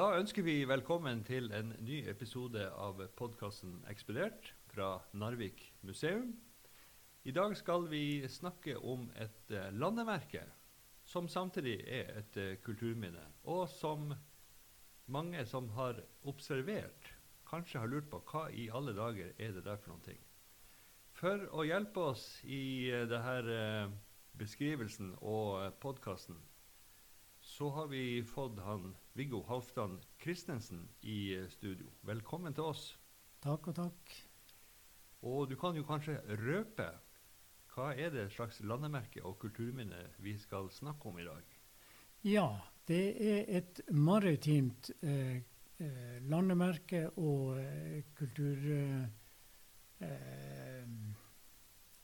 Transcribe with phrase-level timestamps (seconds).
[0.00, 6.30] Da ønsker vi velkommen til en ny episode av podkasten Ekspedert fra Narvik museum.
[7.28, 10.46] I dag skal vi snakke om et eh, landemerke
[11.04, 14.14] som samtidig er et eh, kulturminne, og som
[15.04, 16.00] mange som har
[16.32, 17.12] observert,
[17.50, 20.22] kanskje har lurt på hva i alle dager er det der for noen ting.
[21.12, 23.90] For å hjelpe oss i uh, denne
[24.40, 26.40] beskrivelsen og podkasten,
[27.60, 31.90] så har vi fått han Viggo Halvdan Christensen i uh, studio.
[32.08, 32.84] Velkommen til oss.
[33.44, 34.14] Takk og takk.
[35.28, 36.86] Og du kan jo kanskje røpe
[37.74, 41.52] hva er det slags landemerke og kulturminne vi skal snakke om i dag?
[42.24, 42.46] Ja,
[42.88, 43.02] det
[43.34, 45.44] er et maritimt eh,
[45.84, 48.56] eh landemerke og eh, kultur...
[50.00, 50.88] Eh,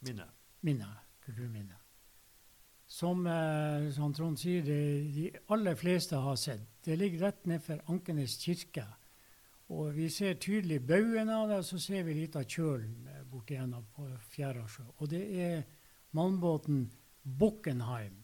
[0.05, 0.31] minne.
[0.69, 0.93] Minne.
[1.25, 1.86] Kulturminne.
[2.87, 4.83] Som, eh, som Trond sier, det,
[5.15, 6.62] de aller fleste har sett.
[6.84, 8.87] Det ligger rett nedfor Ankenes kirke.
[9.75, 13.25] Og vi ser tydelig baugen av det, og så ser vi litt av kjølen eh,
[13.27, 14.87] borti enden på Fjærasjø.
[15.03, 15.64] Og det er
[16.14, 16.84] malmbåten
[17.27, 18.23] Bockenheim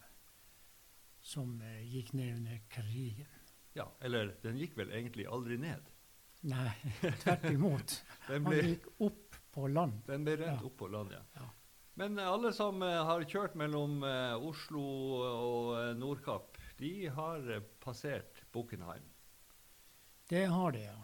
[1.22, 3.40] som eh, gikk ned under krigen.
[3.74, 5.90] Ja, eller den gikk vel egentlig aldri ned?
[6.46, 6.70] Nei,
[7.24, 7.96] tvert imot.
[8.28, 9.98] den ble, Han gikk opp på land.
[10.06, 10.70] Den ble rent ja.
[10.70, 11.22] opp på land, ja.
[11.40, 11.48] ja.
[11.94, 14.82] Men eh, alle som uh, har kjørt mellom uh, Oslo
[15.22, 17.48] og uh, Nordkapp, de har
[17.82, 19.04] passert Bukkenheim?
[20.32, 20.98] Det har de, ja.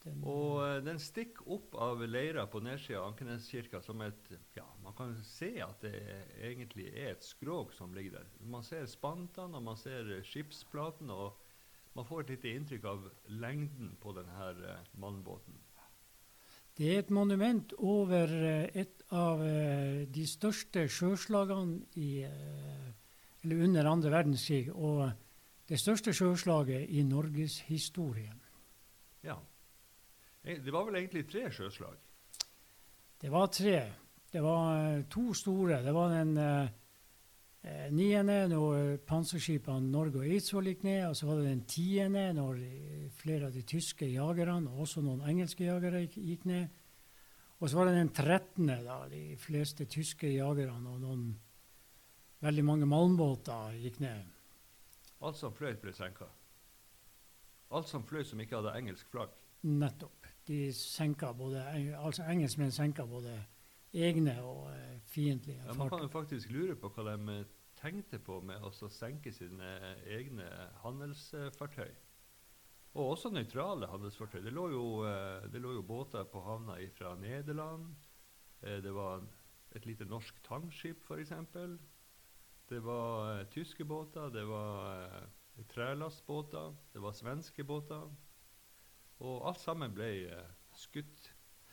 [0.00, 4.94] Den, og den stikker opp av leira på nedsida av Ankeneskirka som et Ja, man
[4.96, 5.92] kan se at det
[6.40, 8.30] egentlig er et skrog som ligger der.
[8.40, 11.36] Man ser spantene, og man ser skipsplaten, og
[11.92, 15.60] man får et lite inntrykk av lengden på denne malmbåten.
[16.80, 19.40] Det er et monument over uh, et av
[20.14, 22.22] de største sjøslagene i,
[23.42, 25.10] under andre verdenskrig, og
[25.68, 28.38] det største sjøslaget i norgeshistorien.
[29.26, 29.34] Ja.
[30.44, 31.98] Eh, det var vel egentlig tre sjøslag?
[33.20, 33.80] Det var tre.
[34.32, 35.82] Det var to store.
[35.82, 36.32] Det var den
[37.66, 41.04] uh, niende når panserskipene Norge og Eidsvoll gikk ned.
[41.08, 42.64] Og så var det den tiende når
[43.20, 46.68] flere av de tyske jagerne og også noen engelske jagere gikk ned.
[47.60, 51.24] Og så var det den trettende, da de fleste tyske jagerne og noen
[52.40, 54.22] veldig mange malmbåter gikk ned.
[55.20, 56.30] Alt som fløyt, ble senka?
[57.76, 59.34] Alt som fløy som ikke hadde engelsk flagg?
[59.68, 61.60] Nettopp de senka både,
[62.00, 63.34] altså engelskmenn senka både
[63.92, 67.48] egne og uh, fiendtlige ja, Man kan jo faktisk lure på hva de eh,
[67.80, 69.70] tenkte på med å senke sine
[70.04, 70.46] egne
[70.82, 71.90] handelsfartøy.
[72.92, 74.42] Og også nøytrale handelsfartøy.
[74.44, 74.84] Det lå jo,
[75.48, 77.86] det lå jo båter på havna fra Nederland.
[78.60, 79.22] Det var
[79.72, 81.32] et lite norsk tangskip, f.eks.
[82.68, 84.28] Det var tyske båter.
[84.34, 85.30] Det var
[85.72, 86.74] trelastbåter.
[86.92, 88.10] Det var svenske båter.
[89.20, 90.10] Og alt sammen ble
[90.76, 91.30] skutt.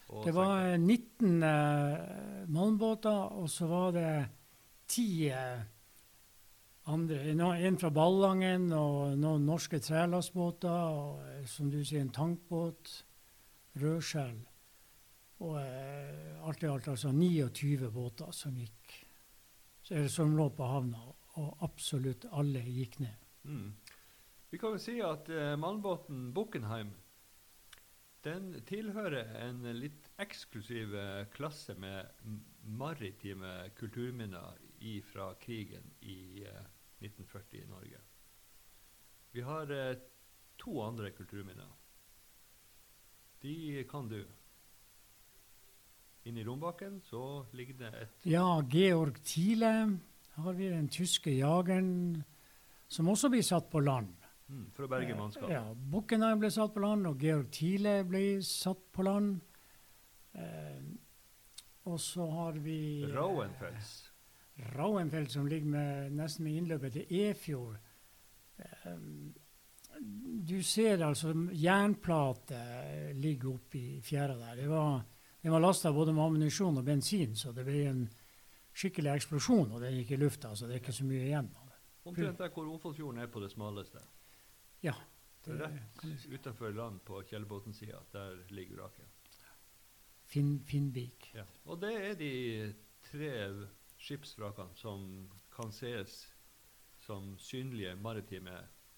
[0.07, 4.11] Det var 19 uh, eh, malmbåter, og så var det
[4.87, 5.59] ti uh,
[6.87, 7.19] andre.
[7.67, 10.69] En fra Ballangen og noen norske trelastbåter.
[10.71, 12.93] Og som du sier, en tankbåt.
[13.77, 14.39] Rødskjell.
[15.43, 18.95] Og alt i alt altså 29 båter som gikk
[20.09, 20.99] som lå på havna,
[21.39, 23.27] og absolutt alle gikk ned.
[23.47, 23.69] Mm.
[24.49, 26.91] Vi kan vel si at uh, malmbåten Bockenheim
[28.25, 32.09] den tilhører en litt eksklusiv eh, klasse med
[32.63, 34.57] maritime kulturminner
[35.11, 36.65] fra krigen i uh, eh,
[37.01, 38.01] 1940 i Norge.
[39.33, 39.97] Vi har uh,
[40.57, 41.71] to andre kulturminner.
[43.41, 44.21] De kan du.
[46.23, 49.99] Inne i Rombaken så ligger det et Ja, Georg Thiele
[50.37, 52.23] har vi, den tyske jageren,
[52.87, 54.13] som også blir satt på land.
[54.47, 55.49] Mm, for å berge eh, mannskap.
[55.51, 55.63] Ja.
[55.91, 59.41] Bukkenheim ble satt på land, og Georg Thiele ble satt på land.
[60.37, 60.85] Eh,
[61.87, 62.79] og så har vi
[63.11, 63.91] Rauenfels.
[64.55, 67.75] Eh, Rauenfels, som ligger med, nesten med innløpet til Efjord.
[68.57, 68.95] Eh,
[70.47, 72.59] du ser altså jernplate
[73.17, 74.55] ligge oppi fjæra der.
[74.61, 75.01] Det var,
[75.41, 78.03] den var lasta både med ammunisjon og bensin, så det ble en
[78.77, 81.71] skikkelig eksplosjon, og den gikk i lufta, så det er ikke så mye igjen av
[81.71, 81.79] det.
[82.07, 84.03] Omtrent der hvor Ofotfjorden er på det smaleste.
[84.85, 84.93] Ja.
[85.45, 89.13] Det, Rett utenfor land på Kjellbotn-sida, der ligger vraket.
[90.27, 91.29] Finn, Finnvik.
[91.33, 91.45] Ja.
[91.65, 92.31] Og det er de
[93.07, 93.29] tre
[93.97, 95.05] skipsvrakene som
[95.55, 96.25] kan ses
[97.05, 98.57] som synlige maritime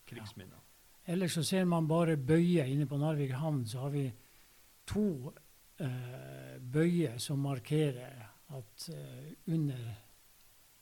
[0.09, 0.57] krigsminner.
[0.57, 1.13] Ja.
[1.13, 3.63] Ellers så ser man bare bøyer inne på Narvik havn.
[3.67, 4.07] Så har vi
[4.89, 5.31] to
[5.79, 8.25] eh, bøyer som markerer
[8.57, 9.85] at eh, under,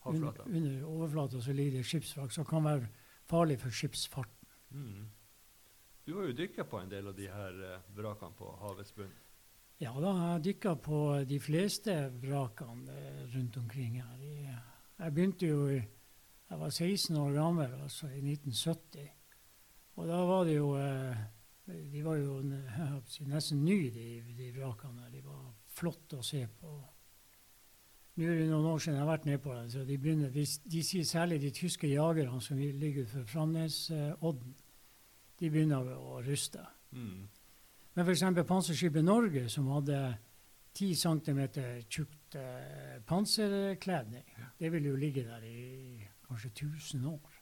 [0.06, 2.88] under, under overflata så ligger det skipsvrak som kan være
[3.28, 4.37] farlig for skipsfart.
[4.72, 5.08] Mm.
[6.06, 9.14] Du har jo dykka på en del av de her eh, vrakene på havets bunn.
[9.78, 11.00] Ja da, jeg dykka på
[11.30, 14.24] de fleste vrakene eh, rundt omkring her.
[14.98, 15.70] Jeg begynte jo
[16.48, 19.10] Jeg var 16 år gammel, altså i 1970.
[20.00, 21.18] Og da var det jo eh,
[21.92, 22.40] De var jo
[23.28, 25.10] nesten nye, de, de vrakene.
[25.12, 26.78] De var flotte å se på.
[28.18, 29.66] Nå er det noen år siden jeg har vært nede på det.
[29.72, 34.56] så De, begynner, de, de sier særlig de tyske jagerne som ligger utenfor Framnesodden,
[35.38, 36.64] de begynner å ruste.
[36.98, 37.28] Mm.
[37.94, 38.24] Men f.eks.
[38.50, 40.00] panserskipet Norge, som hadde
[40.78, 41.40] 10 cm
[41.90, 44.26] tjukt eh, panserkledning,
[44.58, 47.38] det vil jo ligge der i kanskje 1000 år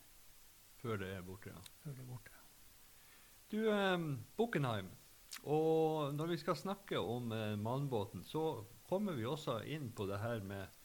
[0.81, 1.63] Før det er borte, ja.
[1.83, 2.35] før det er borte.
[3.51, 4.05] Du, eh,
[4.37, 4.91] Buchenheim,
[5.43, 10.21] Og når vi skal snakke om eh, malmbåten, så kommer vi også inn på det
[10.21, 10.81] her med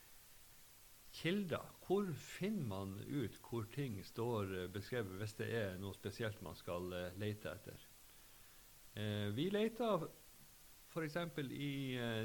[1.12, 1.67] kilder.
[1.87, 6.58] Hvor finner man ut hvor ting står eh, beskrevet, hvis det er noe spesielt man
[6.58, 7.87] skal eh, lete etter?
[8.94, 10.06] Eh, vi leter
[10.91, 11.17] f.eks.
[11.55, 11.75] i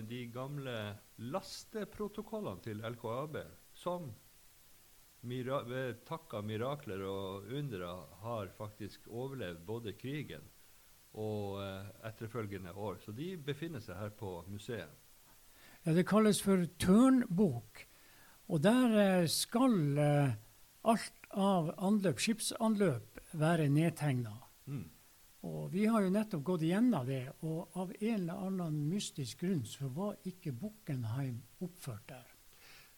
[0.09, 0.75] de gamle
[1.21, 3.37] lasteprotokollene til LKAB,
[3.77, 4.07] som
[5.29, 7.91] mira ved takk av mirakler og undre
[8.23, 10.49] har faktisk overlevd både krigen
[11.13, 11.61] og
[12.09, 12.97] etterfølgende år.
[13.05, 15.04] Så de befinner seg her på museet.
[15.85, 17.83] Ja, det kalles for tørnbok.
[18.49, 20.31] Og der eh, skal eh,
[20.81, 24.33] alt av anløp, skipsanløp være nedtegna.
[24.65, 24.87] Mm.
[25.45, 29.61] Og vi har jo nettopp gått igjennom det, og av en eller annen mystisk grunn
[29.69, 32.31] så var ikke Bukkenheim oppført der.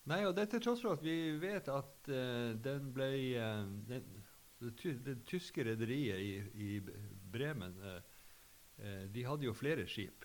[0.07, 4.05] Nei, og det til tross for at vi vet at uh, den ble uh, den,
[4.61, 6.79] det, ty det tyske rederiet i, i
[7.33, 7.99] Bremen uh,
[9.11, 10.23] De hadde jo flere skip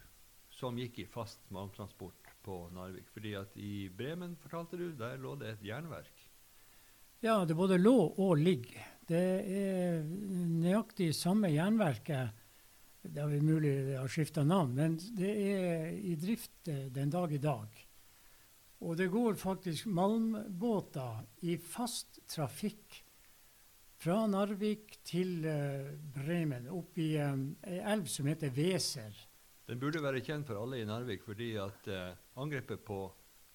[0.54, 3.08] som gikk i fast malmtransport på Narvik.
[3.14, 6.28] fordi at i Bremen, fortalte du, der lå det et jernverk.
[7.22, 8.82] Ja, det både lå og ligger.
[9.06, 12.34] Det er nøyaktig samme jernverket.
[13.02, 17.32] Det er mulig det har skifta navn, men det er i drift eh, den dag
[17.34, 17.80] i dag.
[18.82, 23.02] Og det går faktisk malmbåter i fast trafikk
[24.02, 29.14] fra Narvik til eh, Bremen, opp i ei elv som heter Weser.
[29.72, 32.98] Den burde være kjent for alle i Narvik, fordi at eh, angrepet på,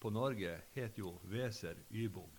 [0.01, 2.31] på Norge het jo Weser Ybom.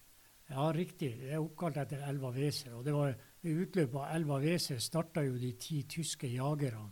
[0.49, 1.13] Ja, riktig.
[1.21, 2.73] Det er oppkalt etter elva Weser.
[2.75, 3.13] Og det var
[3.45, 6.89] ved utløpet av elva Weser starta jo de ti tyske jagerne.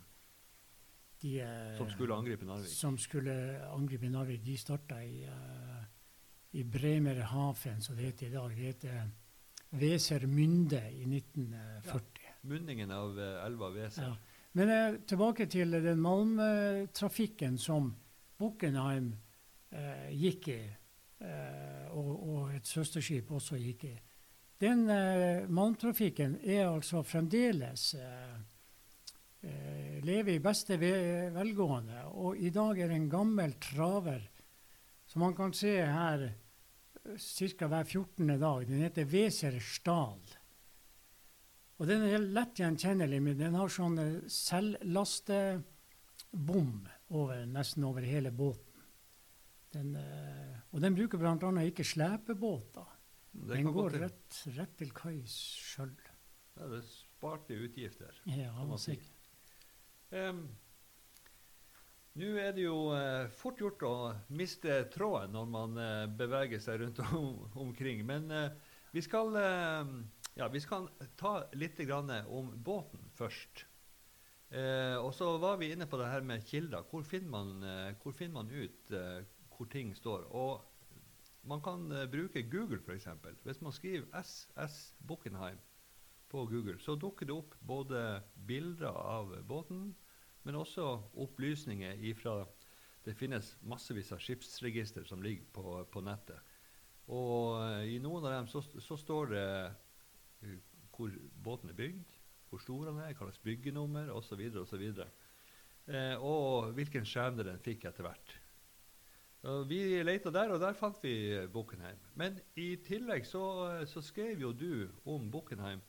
[1.25, 2.71] De, eh, Som skulle angripe Narvik.
[2.71, 3.35] Som skulle
[3.67, 4.45] angripe Narvik.
[4.47, 5.83] De starta i, eh,
[6.53, 8.55] i Bremerhaven, som det heter i dag.
[8.55, 9.11] Det heter
[9.75, 12.23] Wesermünde i 1940.
[12.23, 14.03] Ja, Munningen av eh, elva Weser.
[14.03, 14.17] Ja.
[14.57, 17.91] Men eh, tilbake til den malmtrafikken som
[18.41, 19.11] Buchenheim
[19.73, 20.61] eh, gikk i,
[21.21, 23.95] eh, og, og et søsterskip også gikk i.
[24.61, 28.39] Den eh, malmtrafikken er altså fremdeles eh,
[29.45, 32.07] eh, lever i beste velgående.
[32.17, 34.25] Og i dag er det en gammel traver
[35.07, 36.31] som man kan se her
[37.21, 37.69] ca.
[37.69, 38.39] hver 14.
[38.41, 38.67] dag.
[38.67, 40.25] Den heter Weser Stahl.
[41.77, 45.63] Og den er lett gjenkjennelig, men den har sånn eh, selvlastebom
[47.13, 48.63] over, nesten over hele båten.
[49.75, 51.37] Den, eh, og den bruker bl.a.
[51.69, 52.89] ikke slepebåter.
[53.37, 55.93] Den går rett, rett til kais sjøl.
[56.57, 58.23] Ja, det er sparte utgifter.
[58.33, 59.13] Ja, det sikkert.
[60.17, 60.47] Em,
[62.17, 63.95] Nå er det jo uh, fort gjort å
[64.33, 68.01] miste tråden når man uh, beveger seg rundt om, omkring.
[68.09, 68.49] Men uh,
[68.95, 69.37] vi, skal,
[70.37, 71.81] ja, vi skal ta litt
[72.29, 73.65] om båten først.
[74.51, 76.85] Eh, og så var vi inne på det her med kilder.
[76.91, 79.25] Hvor finner man, eh, hvor finner man ut eh,
[79.57, 80.29] hvor ting står?
[80.37, 80.61] Og
[81.49, 83.09] man kan eh, bruke Google, f.eks.
[83.43, 85.59] Hvis man skriver SS Buckenheim
[86.29, 89.95] på Google, så dukker det opp både bilder av båten,
[90.43, 92.45] men også opplysninger ifra
[93.07, 96.41] Det finnes massevis av skipsregister som ligger på, på nettet.
[97.07, 99.47] Og eh, i noen av dem så, så står det
[100.97, 101.13] hvor
[101.45, 102.17] båten er bygd,
[102.51, 104.43] hvor stor den er, hva slags byggenummer osv.
[104.63, 104.85] osv.
[105.87, 108.37] Eh, og hvilken skjebne den fikk etter hvert.
[109.47, 111.13] Og vi leita der, og der fant vi
[111.53, 111.99] Buchenheim.
[112.19, 113.45] Men i tillegg så,
[113.87, 115.85] så skrev jo du om Buchenheim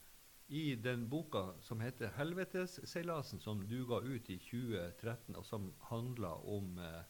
[0.47, 6.29] i den boka som heter 'Helvetesseilasen', som du ga ut i 2013, og som handla
[6.47, 7.03] om eh,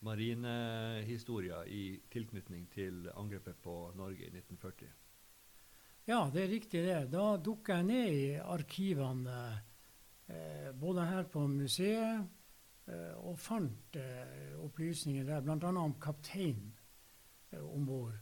[0.00, 4.88] marinehistorier i tilknytning til angrepet på Norge i 1940.
[6.06, 6.98] Ja, det er riktig det.
[7.10, 9.38] Da dukka jeg ned i arkivene
[10.30, 12.20] eh, både her på museet
[12.86, 15.72] eh, og fant eh, opplysninger der, bl.a.
[15.82, 16.70] om kapteinen
[17.50, 18.14] eh, om bord.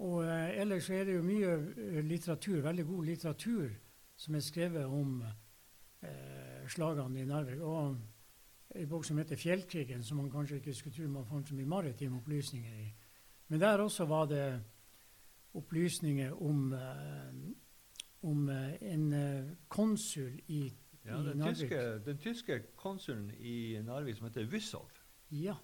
[0.00, 3.76] Og eh, ellers er det jo mye eh, litteratur, veldig god litteratur,
[4.16, 7.60] som er skrevet om eh, slagene i Narvik.
[7.60, 11.54] Og ei bok som heter 'Fjellkrigen', som man kanskje ikke skulle tro man fant så
[11.54, 12.92] mye maritime opplysninger i.
[13.48, 14.62] Men der også var det
[15.58, 17.34] opplysninger om, eh,
[18.20, 21.56] om eh, en eh, konsul i, Ja, i den, Narvik.
[21.56, 24.88] tyske, den tyske konsulen i Narvik som heter Wyssow.
[25.30, 25.56] Ja.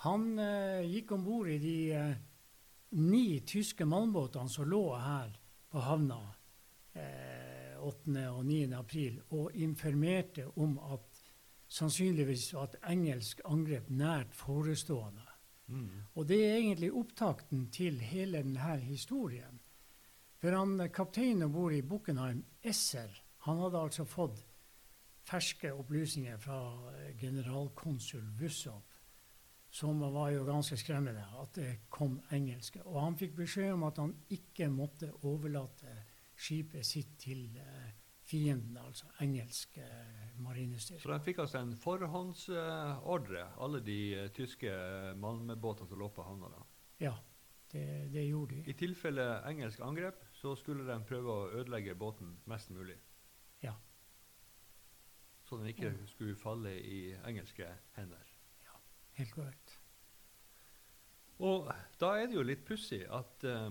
[0.00, 0.38] Han
[0.88, 2.14] gikk om bord i de
[2.96, 5.34] ni tyske malmbåtene som lå her
[5.70, 6.20] på havna
[6.94, 8.24] eh, 8.
[8.30, 8.72] og 9.
[8.76, 11.20] april, og informerte om at
[11.70, 15.24] sannsynligvis var et engelsk angrep nært forestående.
[16.14, 19.60] Og det er egentlig opptakten til hele denne historien.
[20.40, 23.12] For han, kapteinen om bord i Buchenheim, Esser,
[23.44, 24.40] han hadde altså fått
[25.28, 26.60] ferske opplysninger fra
[26.94, 28.80] eh, generalkonsul Wussow,
[29.70, 32.82] som var jo ganske skremmende, at det kom engelske.
[32.82, 35.92] Og han fikk beskjed om at han ikke måtte overlate
[36.40, 37.92] skipet sitt til eh,
[38.30, 41.02] fienden, altså engelsk eh, marinestyrke.
[41.02, 44.70] Så de fikk altså en forhåndsordre, alle de eh, tyske
[45.20, 46.52] malmebåtene som lå på havna.
[46.54, 46.62] da.
[47.00, 47.14] Ja,
[47.72, 47.84] det,
[48.14, 48.64] det gjorde de.
[48.70, 52.98] I tilfelle engelsk angrep, så skulle de prøve å ødelegge båten mest mulig.
[53.64, 53.74] Ja.
[55.44, 58.34] Så den ikke skulle falle i engelske hender.
[58.66, 58.78] Ja,
[59.18, 59.78] Helt korrekt.
[61.40, 61.70] Og
[62.00, 63.70] da er det jo litt pussig at eh,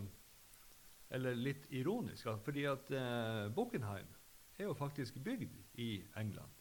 [1.14, 4.10] Eller litt ironisk, fordi at eh, Buckenheim
[4.60, 6.52] er jo faktisk bygd i England.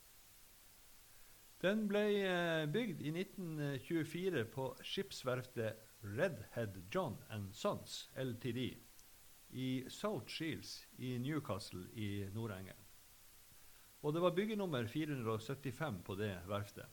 [1.62, 8.76] Den ble eh, bygd i 1924 på skipsverftet Redhead John and Sons Ltd.
[9.50, 12.84] i South Shields i Newcastle i Nord-England.
[14.02, 16.86] Og det var byggenummer 475 på det verftet.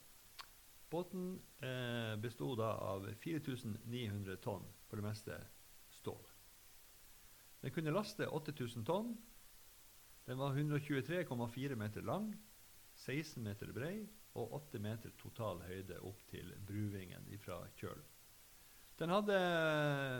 [0.90, 5.38] Båten eh, bestod da av 4900 tonn, for det meste
[5.94, 6.26] stål.
[7.62, 9.16] Den kunne laste 8000 tonn.
[10.26, 12.32] Den var 123,4 meter lang,
[12.96, 18.00] 16 meter brei og 8 meter total høyde opp til bruvingen fra kjøl.
[18.98, 19.38] Den hadde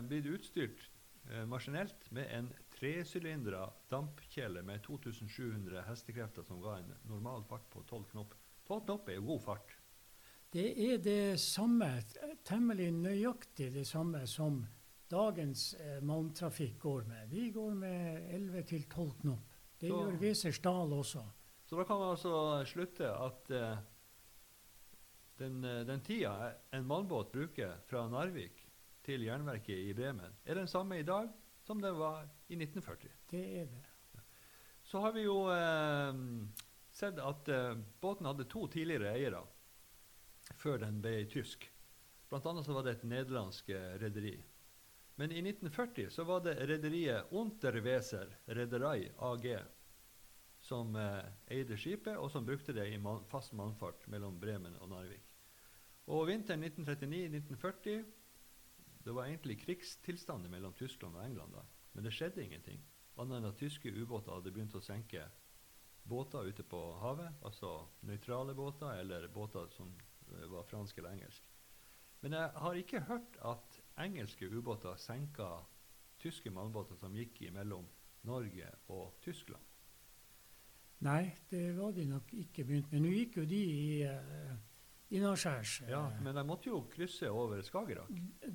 [0.10, 0.84] blitt utstyrt
[1.32, 7.82] eh, maskinelt med en tresylindra dampkjele med 2700 hestekrefter som ga en normal fart på
[7.88, 8.36] 12 knop.
[8.68, 9.76] 12 knop er god fart.
[10.54, 11.90] Det er det samme,
[12.48, 14.62] temmelig nøyaktig det samme som
[15.12, 17.28] dagens eh, malmtrafikk går med.
[17.32, 19.55] Vi går med 11-12 knop.
[19.80, 21.24] Det Så- gjør Wesers Stahl også.
[21.66, 23.78] Så da kan man altså slutte at eh,
[25.40, 28.62] den, eh, den tida en malmbåt bruker fra Narvik
[29.04, 31.30] til jernverket i Bremen, er den samme i dag
[31.66, 33.10] som den var i 1940.
[33.32, 33.84] Det er det.
[34.86, 36.14] Så har vi jo eh,
[36.94, 39.44] sett at eh, båten hadde to tidligere eiere
[40.62, 41.66] før den ble tysk.
[42.30, 44.36] Blant annet så var det et nederlandsk eh, rederi.
[45.16, 49.48] Men i 1940 så var det rederiet Unterweser Rederei AG
[50.66, 51.22] som eh,
[51.56, 55.36] eide skipet, og som brukte det i man fast mannfart mellom Bremen og Narvik.
[56.12, 58.04] Og vinteren 1939-1940
[59.06, 61.62] Det var egentlig krigstilstander mellom Tyskland og England da,
[61.94, 62.80] men det skjedde ingenting.
[63.22, 65.28] Annet enn at tyske ubåter hadde begynt å senke
[66.04, 69.94] båter ute på havet, altså nøytrale båter eller båter som
[70.32, 71.46] eh, var fransk eller engelsk.
[72.26, 75.50] Men jeg har ikke hørt at engelske ubåter senka
[76.20, 77.86] tyske malmbåter som gikk mellom
[78.24, 79.64] Norge og Tyskland.
[81.06, 83.02] Nei, det var de nok ikke begynt med.
[83.04, 84.54] Nå gikk jo de i uh,
[85.12, 85.82] innaskjærs.
[85.84, 88.10] eh, Ja, men de måtte jo krysse over Skagerrak.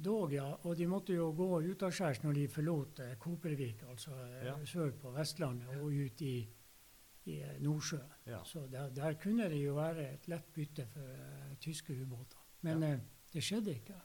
[0.05, 0.49] Dog, ja.
[0.65, 4.57] Og de måtte jo gå utaskjærs når de forlot eh, Kopervik, altså eh, Ja.
[4.65, 6.35] sør på Vestlandet, og ut i,
[7.27, 8.11] i eh, Nordsjøen.
[8.27, 8.43] Ja.
[8.45, 12.39] Så der, der kunne det jo være et lett bytte for eh, tyske ubåter.
[12.63, 12.93] Men Ja.
[12.95, 13.01] eh,
[13.33, 14.01] det skjedde ikke.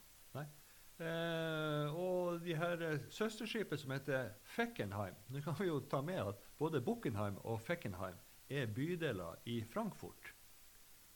[0.95, 6.21] Eh, og de her eh, søsterskipet som heter Feckenheim Nå kan vi jo ta med
[6.21, 8.15] at både Buckenheim og Feckenheim
[8.47, 10.29] er bydeler i Frankfurt,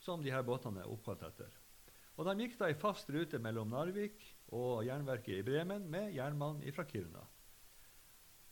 [0.04, 1.54] som de her båtene er oppkalt etter.
[2.20, 6.60] Og De gikk da i fast rute mellom Narvik og jernverket i Bremen med jernmann
[6.76, 7.24] fra Kiruna.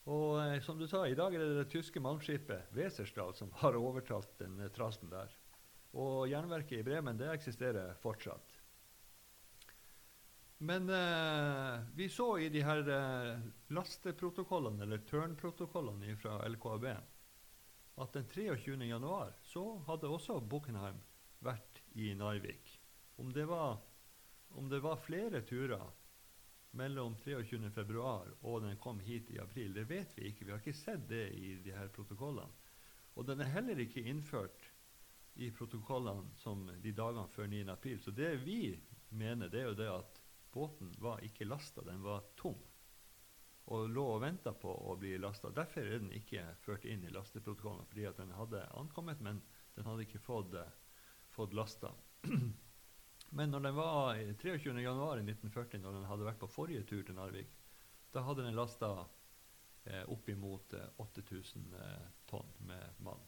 [0.08, 3.76] Og eh, som du sa, i dag er det det tyske malmskipet Weserstad som har
[3.76, 5.36] overtalt den trasten trassen der.
[5.92, 8.57] Og jernverket i Bremen det eksisterer fortsatt.
[10.58, 16.88] Men eh, vi så i de her eh, lasteprotokollene, eller tørnprotokollene fra LKAB,
[17.98, 18.78] at den 23.
[18.86, 20.98] januar så hadde også Buckenheim
[21.46, 22.74] vært i Narvik.
[23.22, 23.78] Om det var,
[24.58, 25.86] om det var flere turer
[26.78, 27.70] mellom 23.
[27.74, 30.46] februar og den kom hit i april, det vet vi ikke.
[30.46, 32.66] Vi har ikke sett det i de her protokollene.
[33.18, 34.68] Og den er heller ikke innført
[35.42, 37.64] i protokollene som de dagene før 9.
[37.74, 38.02] april.
[38.02, 38.78] Så det vi
[39.10, 40.22] mener, det er jo det at
[40.58, 42.58] båten var ikke lasta, den var tom.
[43.68, 45.52] Og lå og venta på å bli lasta.
[45.54, 49.44] Derfor er den ikke ført inn i lasteprotokollen, fordi at den hadde ankommet, men
[49.78, 50.70] Den hadde ikke fått, eh,
[51.30, 51.92] fått lasta.
[53.30, 57.52] Men når den var 23.1.1940, når den hadde vært på forrige tur til Narvik,
[58.16, 58.90] da hadde den lasta
[59.86, 63.22] eh, oppimot eh, 8000 eh, tonn med mann.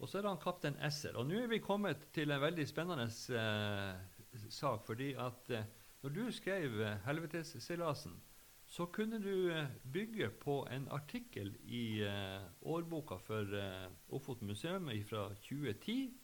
[0.00, 1.16] Og så er han kaptein Esser.
[1.20, 4.19] Og nå er vi kommet til en veldig spennende eh,
[4.50, 4.86] sak.
[4.86, 5.64] fordi at eh,
[6.02, 8.20] når du skrev eh, 'Helvetesseilasen',
[8.64, 14.90] så kunne du eh, bygge på en artikkel i eh, årboka for eh, Ofoten museum
[15.04, 16.14] fra 2010,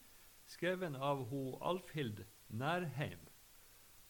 [0.46, 3.18] skrevet av ho Alfhild Nærheim.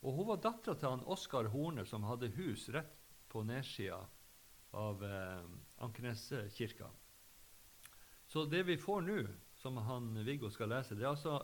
[0.02, 2.92] Og hun var dattera til han Oskar Horne, som hadde hus rett
[3.28, 4.04] på nedsida
[4.72, 5.42] av eh,
[5.78, 6.90] Ankeneskirka.
[8.26, 9.18] Så det vi får nå,
[9.54, 11.40] som han Viggo skal lese, det er altså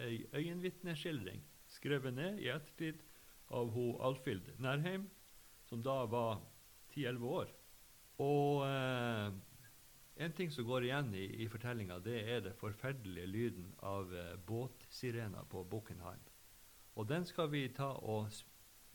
[0.00, 1.42] ei øyenvitneskildring
[1.82, 3.02] skrevet ned i ettertid
[3.52, 5.08] av ho Alfhild Nærheim,
[5.66, 6.38] som da var
[6.94, 7.50] 10-11 år.
[8.22, 9.32] Og eh,
[10.22, 14.36] en ting som går igjen i, i fortellinga, det er det forferdelige lyden av eh,
[14.46, 16.22] båtsirener på Buchenheim.
[16.94, 18.30] Og den skal vi ta og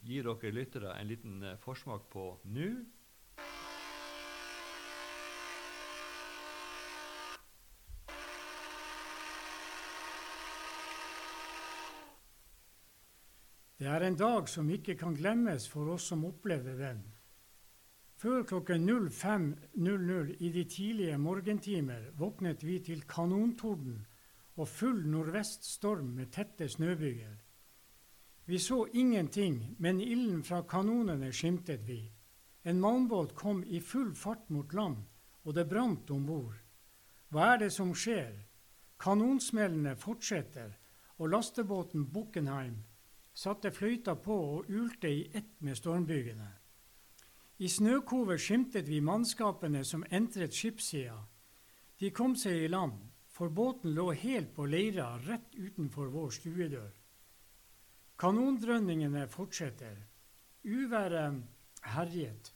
[0.06, 2.70] gi dere lyttere en liten eh, forsmak på nå.
[13.77, 17.03] Det er en dag som ikke kan glemmes for oss som opplevde den.
[18.17, 24.00] Før klokken 05.00 i de tidlige morgentimer våknet vi til kanontorden
[24.57, 27.38] og full nordveststorm med tette snøbyger.
[28.50, 32.01] Vi så ingenting, men ilden fra kanonene skimtet vi.
[32.65, 35.03] En malmbåt kom i full fart mot land,
[35.46, 36.57] og det brant om bord.
[37.29, 38.34] Hva er det som skjer?
[38.98, 40.74] Kanonsmellene fortsetter,
[41.17, 42.79] og lastebåten Buckenheim
[43.38, 46.47] satte fløyta på og ulte i ett med stormbygene.
[47.62, 51.19] I snøkover skimtet vi mannskapene som entret skipssida.
[51.97, 52.97] De kom seg i land,
[53.30, 56.91] for båten lå helt på leira rett utenfor vår stuedør.
[58.17, 59.97] Kanondrønningene fortsetter.
[60.65, 61.43] Uværet
[61.93, 62.54] herjet.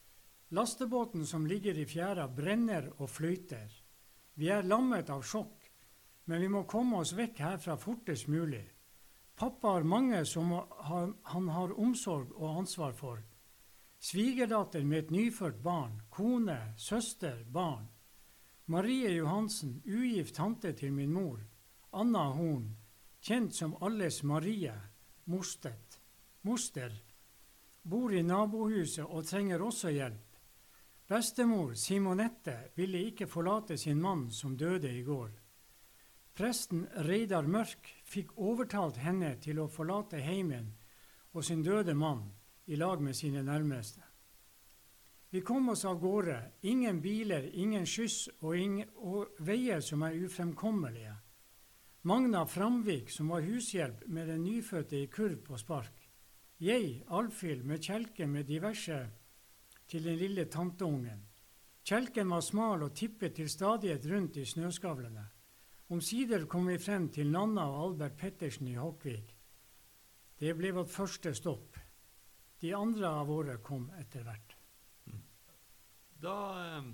[0.52, 3.70] Lastebåten som ligger i fjæra, brenner og fløyter.
[4.34, 5.70] Vi er lammet av sjokk,
[6.26, 8.65] men vi må komme oss vekk herfra fortest mulig.
[9.41, 10.51] Pappa har mange som
[11.23, 13.23] han har omsorg og ansvar for.
[13.97, 17.88] Svigerdatter med et nyfødt barn, kone, søster, barn.
[18.65, 21.41] Marie Johansen, ugift tante til min mor.
[21.89, 22.69] Anna Horn,
[23.17, 24.77] kjent som alles Marie,
[25.25, 25.97] Morstedt.
[26.45, 26.93] Moster.
[27.82, 30.38] Bor i nabohuset og trenger også hjelp.
[31.10, 35.40] Bestemor, Simonette, ville ikke forlate sin mann som døde i går.
[36.34, 40.70] Presten Reidar Mørk fikk overtalt henne til å forlate heimen
[41.34, 42.30] og sin døde mann
[42.72, 44.02] i lag med sine nærmeste.
[45.32, 46.38] Vi kom oss av gårde.
[46.67, 51.13] Ingen biler, ingen skyss og, ingen, og veier som er ufremkommelige.
[52.04, 56.08] Magna Framvik, som var hushjelp med den nyfødte i kurv på spark.
[56.60, 58.98] Jeg, Alfhild, med kjelke med diverse
[59.88, 61.24] til den lille tanteungen.
[61.88, 65.24] Kjelken var smal og tippet til stadighet rundt i snøskavlene.
[65.91, 69.34] Omsider kom vi frem til Nanna og Albert Pettersen i Håkvik.
[70.39, 71.75] Det ble vårt første stopp.
[72.63, 74.56] De andre av våre kom etter hvert.
[76.23, 76.88] Da eh,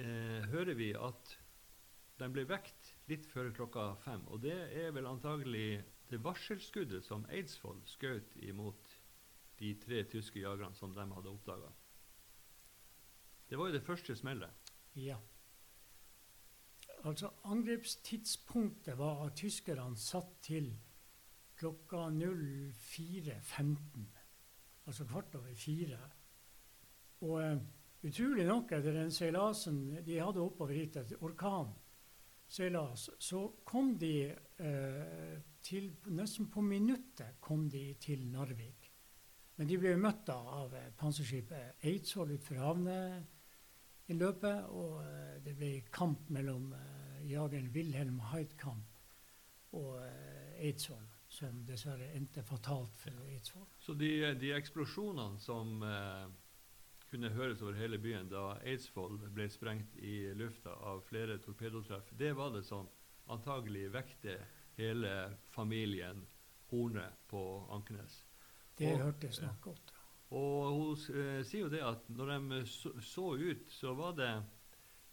[0.00, 1.36] eh, hører vi at
[2.18, 4.24] den ble vekt litt før klokka fem.
[4.32, 8.96] Og det er vel antagelig det varselskuddet som Eidsvoll skjøt imot
[9.60, 11.74] de tre tyske jagerne som de hadde oppdaga.
[13.52, 14.72] Det var jo det første smellet.
[14.96, 15.20] Ja.
[17.04, 20.72] Altså, angrepstidspunktet var at tyskerne satt til
[21.58, 23.76] klokka 04.15.
[24.86, 25.98] Altså kvart over fire.
[27.20, 27.56] Og uh,
[28.02, 35.38] utrolig nok, etter den seilasen de hadde oppover hit, etter orkanseilas, så kom de uh,
[35.62, 38.92] til Nesten på minuttet kom de til Narvik.
[39.58, 42.60] Men de ble møtt av eh, panserskipet Eidsvoll utenfor
[44.08, 48.84] havneinnløpet, og eh, det ble kamp mellom eh, jageren Wilhelm Heidkamp
[49.72, 53.66] og eh, Eidsvoll, som dessverre endte fatalt for Eidsvoll.
[53.78, 56.28] Så de, de eksplosjonene som eh,
[57.10, 62.34] kunne høres over hele byen da Eidsvoll ble sprengt i lufta av flere torpedotreff, det
[62.36, 62.88] var det som
[63.28, 64.38] antagelig vekte
[64.78, 66.24] hele familien
[66.70, 67.42] Horne på
[67.72, 68.24] Ankenes.
[68.78, 69.97] Det hørtes nok godt.
[70.36, 74.32] Og hun eh, sier jo det at når de så, så ut, så var det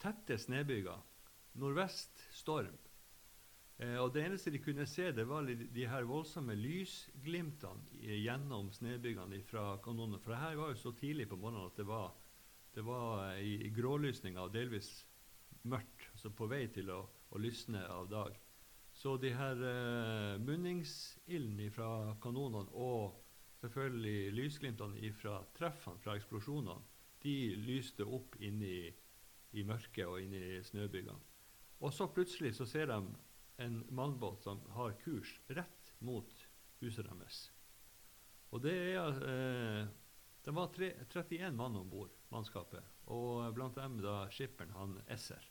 [0.01, 0.99] tette snøbyger.
[1.62, 2.75] Nordvest storm.
[3.78, 9.41] Eh, og det eneste de kunne se, det var de her voldsomme lysglimtene gjennom snøbygene
[9.47, 10.21] fra kanonene.
[10.23, 12.13] For det her var jo så tidlig på morgenen at det var,
[12.75, 14.93] det var eh, i, i grålysninga og delvis
[15.63, 16.08] mørkt.
[16.08, 17.01] Så altså på vei til å,
[17.32, 18.36] å lysne av dag.
[18.95, 23.25] Så de her eh, munningsilden fra kanonene og
[23.65, 26.78] selvfølgelig lysglimtene fra treffene fra eksplosjonene,
[27.25, 31.17] de lyste opp inni i, mørket og inni i snøbygene.
[31.82, 32.99] Og så plutselig så ser de
[33.65, 36.32] en mannbåt som har kurs rett mot
[36.84, 37.45] huset deres.
[38.54, 39.86] Og det er eh,
[40.45, 45.41] Det var tre, 31 mann om bord, mannskapet, og blant dem da skipperen, han Esser.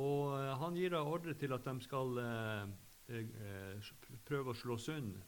[0.00, 2.70] Og eh, han gir da ordre til at de skal eh,
[3.18, 3.90] eh,
[4.24, 5.18] prøve å slå sund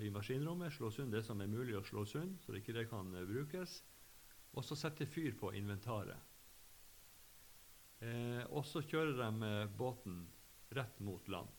[0.00, 0.72] i maskinrommet.
[0.72, 3.80] Slå sund det som er mulig å slå sund, så ikke det kan eh, brukes.
[4.56, 6.18] Og så sette fyr på inventaret.
[8.04, 10.24] Eh, og så kjører de båten
[10.76, 11.52] rett mot land.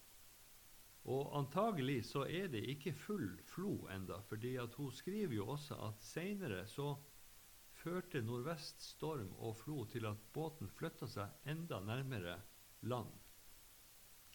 [1.08, 5.78] Og antagelig så er det ikke full flo enda, fordi at hun skriver jo også
[5.88, 6.89] at seinere så
[7.78, 12.36] førte nordvest storm og flo til at båten flytta seg enda nærmere
[12.82, 13.13] land.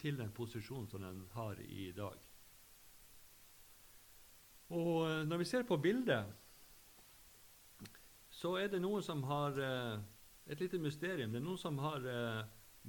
[0.01, 2.32] Til den posisjonen som den har i dag.
[4.73, 6.31] Og eh, når vi ser på bildet,
[8.33, 10.09] så er det noen som har eh,
[10.51, 11.31] Et lite mysterium.
[11.31, 12.41] Det er noen som har eh,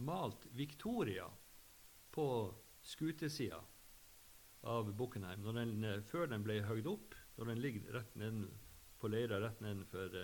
[0.03, 1.29] malt Victoria
[2.11, 2.25] på
[2.83, 3.61] skutesida
[4.67, 8.49] av Bukkenheim, den, før den ble høgd opp, når den ligger rett neden
[8.99, 10.19] på leira rett nedenfor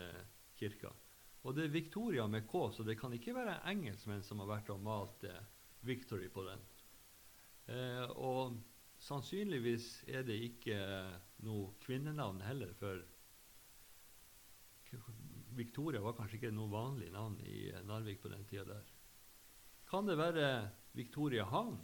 [0.59, 0.91] kirka.
[1.43, 4.73] Og det er Victoria med K, så det kan ikke være engelskmenn som har vært
[4.75, 5.41] og malt eh,
[5.89, 6.65] Victory på den.
[7.73, 8.59] Eh, og
[9.11, 10.79] sannsynligvis er det ikke
[11.47, 13.03] noe kvinnenavn heller, for
[15.59, 18.87] Victoria var kanskje ikke noe vanlig navn i Narvik på den tida der.
[19.91, 20.47] Kan det være
[20.95, 21.81] Victoria Havn?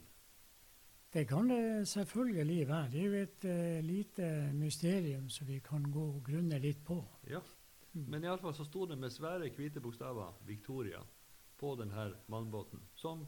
[1.12, 2.90] Det kan det selvfølgelig være.
[2.92, 6.98] Det er jo et uh, lite mysterium som vi kan gå og grunne litt på.
[7.30, 7.40] Ja,
[7.92, 8.06] mm.
[8.10, 11.02] men iallfall så sto det med svære, hvite bokstaver 'Victoria'
[11.58, 12.82] på denne mannbåten.
[12.94, 13.26] Som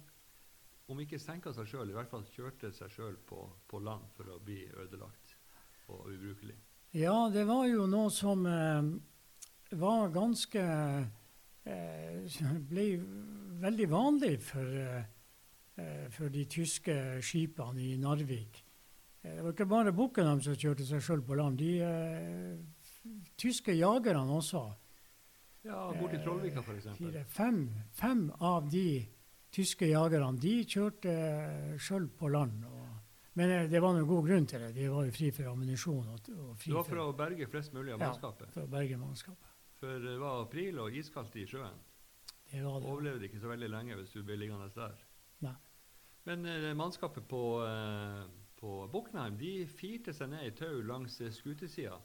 [0.88, 4.32] om ikke senka seg sjøl, i hvert fall kjørte seg sjøl på, på, land for
[4.32, 5.36] å bli ødelagt
[5.92, 6.56] og ubrukelig.
[6.96, 8.88] Ja, det var jo noe som eh,
[9.76, 10.64] var ganske
[11.68, 12.88] eh, ble
[13.60, 14.72] veldig vanlig for
[15.78, 18.64] Eh, for de tyske skipene i Narvik.
[19.22, 21.60] Eh, det var ikke bare Bukkenham som kjørte seg sjøl på land.
[21.60, 24.64] De eh, tyske jagerne også.
[25.68, 26.88] Ja, borti Trollvika f.eks.
[27.30, 27.62] Fem,
[27.94, 29.04] fem av de
[29.54, 31.12] tyske jagerne de kjørte
[31.80, 32.64] sjøl på land.
[32.68, 32.88] Og,
[33.38, 34.72] men det var noen god grunn til det.
[34.76, 36.08] De var jo fri for ammunisjon.
[36.14, 38.50] Og, og fri det var for å berge flest mulig av mannskapet?
[38.50, 39.54] Ja, for å berge mannskapet.
[39.78, 41.78] For det var april og iskaldt i sjøen.
[42.50, 42.90] Det var det.
[42.90, 44.96] Overlevde ikke så veldig lenge hvis du ble liggende der.
[45.44, 45.54] Nei.
[46.28, 48.24] Men eh, mannskapet på, eh,
[48.58, 51.98] på Buknheim de firte seg ned i tau langs eh, skutesida,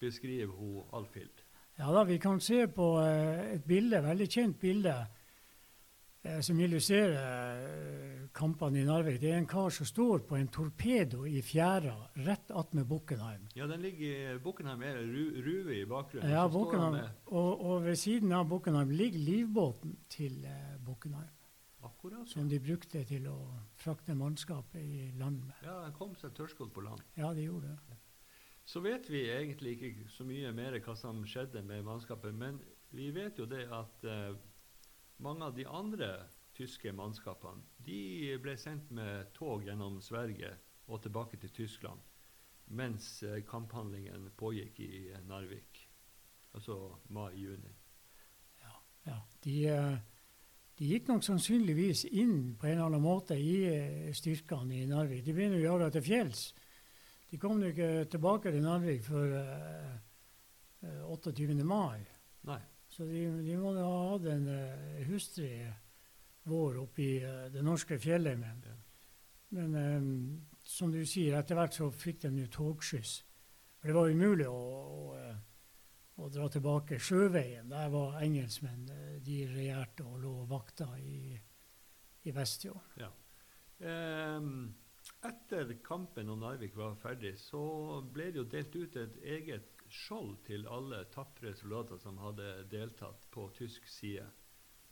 [0.00, 1.44] beskriver hun Alfhild.
[1.78, 4.94] Ja da, vi kan se på eh, et bilde, veldig kjent bilde
[6.24, 9.20] eh, som illustrerer eh, kampene i Narvik.
[9.22, 11.94] Det er en kar som står på en torpedo i fjæra
[12.26, 13.46] rett attmed Bukkenheim.
[13.54, 16.34] Ja, den ligger, Bukkenheim er ru, ruve i bakgrunnen.
[16.34, 20.42] Ja, Bukkenheim, og, og, ved siden av Bukkenheim ligger livbåten til
[20.86, 21.30] Bukkenheim.
[21.84, 23.36] Akkurat, som de brukte til å
[23.76, 25.60] frakte mannskapet i land med.
[25.66, 27.04] Ja, den kom seg tørrskodd på land.
[27.20, 27.98] Ja, de gjorde det.
[28.64, 32.56] Så vet vi egentlig ikke så mye mer hva som skjedde med mannskapet, men
[32.96, 34.32] vi vet jo det at uh,
[35.22, 36.10] mange av de andre
[36.54, 40.54] tyske mannskapene de ble sendt med tog gjennom Sverige
[40.86, 42.00] og tilbake til Tyskland
[42.74, 45.82] mens uh, kamphandlingen pågikk i uh, Narvik,
[46.56, 47.74] altså mai-juni.
[48.62, 48.74] Ja,
[49.10, 49.18] ja.
[49.44, 49.56] De...
[49.68, 50.14] Uh,
[50.74, 55.22] de gikk nok sannsynligvis inn på en eller annen måte i eh, styrkene i Narvik.
[55.22, 56.48] De begynner å jage til fjells.
[57.30, 59.92] De kom jo ikke tilbake til Narvik før uh,
[60.82, 61.46] eh, 28.
[61.46, 62.02] Eh, mai.
[62.50, 62.58] Nei.
[62.94, 65.64] Så de, de må ha hatt en uh, hustrig
[66.46, 68.38] vår oppe i uh, det norske fjellet.
[68.38, 68.76] Men, ja.
[69.58, 70.12] men um,
[70.62, 73.16] som du sier, etter hvert så fikk de jo togskyss.
[73.80, 75.34] For det var umulig å, å
[76.22, 77.68] å dra tilbake sjøveien.
[77.72, 78.86] Der var engelskmenn.
[78.90, 81.34] Eh, de regjerte og lå vakta i,
[82.24, 83.02] i Vestfjorden.
[83.02, 83.10] Ja.
[83.84, 84.74] Um,
[85.26, 90.38] etter kampen og Narvik var ferdig, så ble det jo delt ut et eget skjold
[90.46, 94.26] til alle tapre soldater som hadde deltatt på tysk side.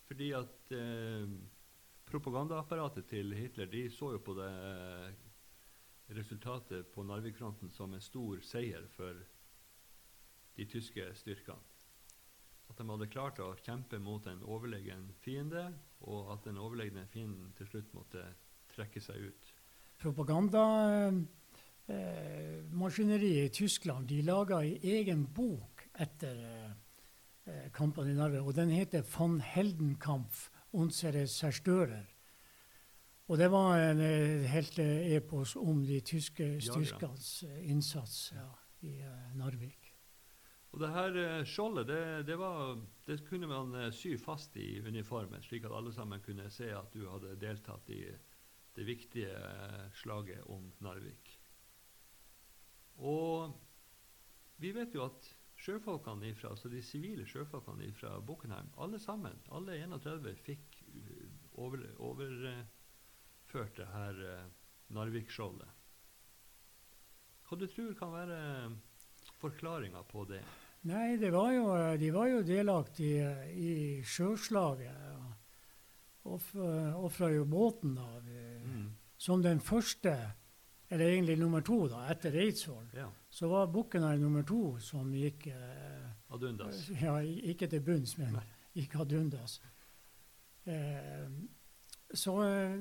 [0.08, 1.28] Fordi at eh,
[2.08, 5.12] propagandaapparatet til Hitler de så jo på det eh,
[6.12, 9.16] resultatet på Narvik-fronten som en stor seier for
[10.56, 11.62] de tyske styrkene.
[12.68, 15.66] At de hadde klart å kjempe mot en overlegen fiende,
[16.08, 18.22] og at den overlegne fienden til slutt måtte
[18.72, 19.50] trekke seg ut.
[20.00, 21.41] Propagandamaskineriet
[21.88, 26.36] eh, i Tyskland de laga ei egen bok etter
[27.46, 32.06] eh, kampene i Narve, og den heter 'Von Heldenkampf Unsere Zerstörer.
[33.28, 38.48] Og det var en eh, helt eh, epos om de tyske styrkenes eh, innsats ja,
[38.80, 39.92] i eh, Narvik.
[40.72, 44.80] Og det her eh, skjoldet det, det, var, det kunne man eh, sy fast i
[44.80, 48.02] uniformen, slik at alle sammen kunne se at du hadde deltatt i
[48.76, 51.31] det viktige eh, slaget om Narvik.
[52.98, 53.52] Og
[54.62, 55.28] vi vet jo at
[55.62, 61.28] sjøfolkene ifra, altså de sivile sjøfolkene fra Bockenheim, alle sammen, alle 31, fikk uh,
[61.62, 64.50] over, overført det her uh,
[64.92, 65.78] Narvik-skjoldet.
[67.48, 68.36] Hva du tror kan være
[69.42, 70.42] forklaringa på det?
[70.88, 71.66] Nei, det var jo,
[72.00, 73.72] de var jo delaktige i
[74.08, 75.10] sjøslaget.
[76.24, 78.08] Ofra jo båten da,
[78.62, 78.94] Mm.
[79.18, 80.34] som den første,
[80.92, 82.90] eller egentlig nummer to da, etter Eidsvoll.
[82.92, 86.82] Ja, Så var Bukkenheim nummer to som gikk eh, ad undas.
[87.06, 88.44] ja, ikke til bunns, men Nei.
[88.76, 89.54] gikk ad undas.
[90.68, 91.30] Eh,
[92.12, 92.74] så eh,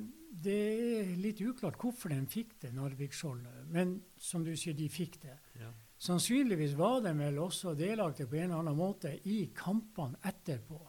[0.43, 3.63] det er litt uklart hvorfor de fikk det Narvik-skjoldet.
[3.71, 5.37] Men som du sier, de fikk det.
[5.61, 5.71] Ja.
[6.01, 10.81] Sannsynligvis var de vel også delaktige på en eller annen måte i kampene etterpå.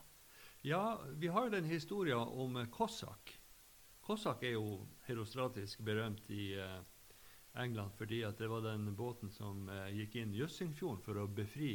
[0.67, 3.31] Ja, vi har jo den historien om Kossak.
[4.03, 6.81] Cossack er jo herostratisk berømt i eh,
[7.55, 11.75] England fordi det var den båten som eh, gikk inn Jøssingfjorden for å befri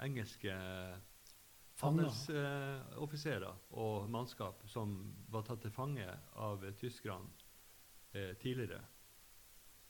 [0.00, 0.54] engelske
[1.80, 4.94] handelsoffiserer eh, og mannskap som
[5.32, 7.46] var tatt til fange av eh, tyskerne
[8.42, 8.80] tidligere.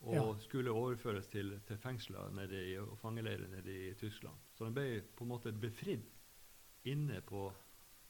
[0.01, 0.25] Og Ja.
[0.45, 4.37] skulle overføres til, til fengsler i, og fangeleirer nede i Tyskland.
[4.53, 6.05] Så de ble på en måte befridd
[6.85, 7.47] inne på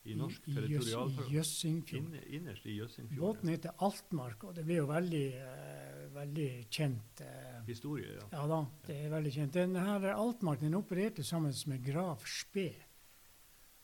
[0.04, 2.14] i norsk i, territorial Jøssingfjorden.
[2.38, 3.20] Innerst i Jøssingfjorden.
[3.20, 7.20] Båten heter Altmark, og det blir jo veldig, uh, veldig kjent.
[7.20, 8.28] Uh, Historie, ja.
[8.32, 9.52] ja da, det er veldig kjent.
[9.58, 12.74] Den her Altmark den opererte sammen med Grav Spee.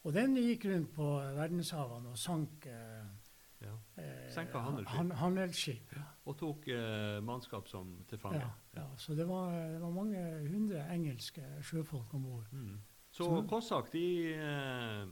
[0.07, 3.07] Og den gikk rundt på verdenshavene og sank uh,
[3.61, 3.73] ja.
[4.31, 4.97] Senka handelsskip.
[4.97, 5.95] han- handelsskip.
[6.27, 8.41] Og tok eh, mannskap som til fange.
[8.43, 8.85] Ja, ja.
[8.99, 12.49] Så det var, det var mange hundre engelske sjøfolk om bord.
[12.53, 12.81] Mm.
[13.11, 15.07] Så Så- Kossak de, eh,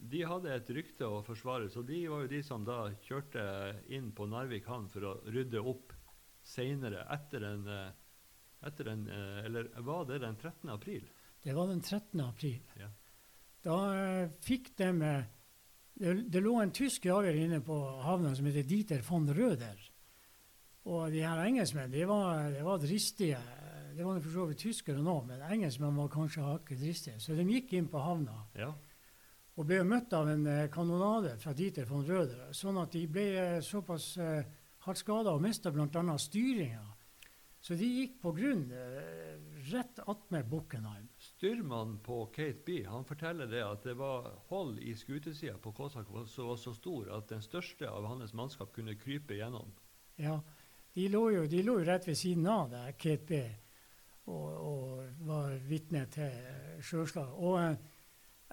[0.00, 3.42] de hadde et rykte å forsvare, så de var jo de som da kjørte
[3.94, 5.94] inn på Narvik havn for å rydde opp
[6.46, 7.90] seinere, etter en, eh,
[8.68, 10.70] etter en eh, Eller var det den 13.
[10.72, 11.08] april?
[11.42, 12.20] Det var den 13.
[12.20, 12.62] april.
[12.78, 12.88] Ja.
[13.66, 14.92] Da eh, fikk de
[15.98, 19.80] det, det lå en tysk jager inne på havna som heter Dieter von Røder.
[20.88, 23.40] Og de her engelskmennene de var, de var dristige.
[23.96, 27.18] Det var for så vidt tyskere nå, men engelskmennene var kanskje hakket dristige.
[27.18, 28.70] Så de gikk inn på havna Ja.
[29.58, 32.52] Og ble møtt av en eh, kanonade fra Dieter von Røder.
[32.54, 34.46] Sånn at de ble eh, såpass eh,
[34.86, 36.14] hardt skada og mista bl.a.
[36.18, 36.84] styringa.
[37.58, 38.68] Så de gikk på grunn
[39.72, 41.08] rett attmed Bockenheim.
[41.18, 46.06] Styrmannen på Kate B han forteller det at det var hold i skutesida på Kåsak
[46.30, 49.74] som var så stor at den største av hans mannskap kunne krype gjennom.
[50.22, 50.38] Ja,
[50.94, 53.42] de lå jo, de lå jo rett ved siden av der, Kate B,
[54.30, 57.34] og, og var vitne til sjøslag.
[57.42, 57.58] Og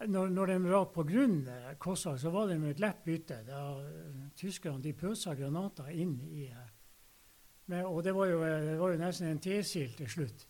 [0.08, 3.38] når, når de var på grunn, eh, Kossak, så var det med et lett bytte.
[3.48, 6.50] Da eh, Tyskerne de pøsa granater inn i
[7.68, 10.48] med, Og det var, jo, eh, det var jo nesten en tesil til slutt.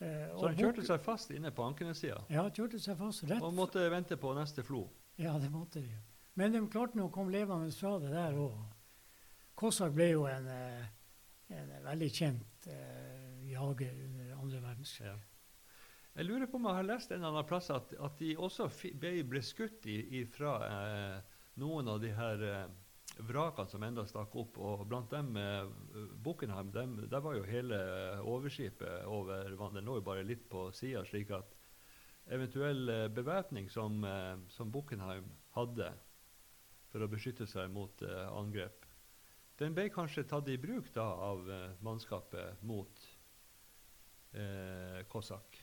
[0.00, 3.54] Eh, Så han kjørte seg fast inne på Ankenesida Ja, kjørte seg fast rett og
[3.54, 4.86] måtte vente på neste flo.
[5.18, 5.94] Ja, det måtte de.
[6.38, 8.60] Men de klarte nå å komme levende fra det der òg.
[9.58, 10.84] Kossak ble jo en, eh,
[11.50, 15.06] en veldig kjent eh, jager under andre verdenskrig.
[15.10, 15.16] Ja.
[16.18, 18.64] Jeg lurer på om jeg har lest en eller annen plass at, at de også
[18.98, 22.64] ble, ble skutt i, fra eh, noen av de her eh,
[23.28, 24.58] vrakene som enda stakk opp.
[24.58, 25.68] Og blant dem eh,
[26.26, 27.78] Bockenheim, dem, der var jo hele
[28.26, 29.78] overskipet over vann.
[29.78, 31.54] Den lå jo bare litt på sida, slik at
[32.34, 35.92] eventuell eh, bevæpning som, eh, som Bockenheim hadde
[36.90, 38.90] for å beskytte seg mot eh, angrep,
[39.62, 43.06] den ble kanskje tatt i bruk da av eh, mannskapet mot
[44.34, 45.57] eh, Cossack.